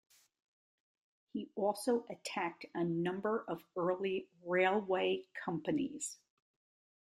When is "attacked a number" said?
2.09-3.45